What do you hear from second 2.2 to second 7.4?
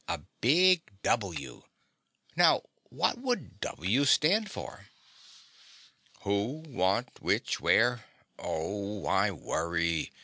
Now what would W stand for?" "Who, what,